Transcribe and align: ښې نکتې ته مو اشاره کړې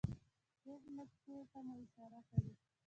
ښې 0.59 0.73
نکتې 0.97 1.35
ته 1.51 1.59
مو 1.65 1.73
اشاره 1.83 2.19
کړې 2.29 2.51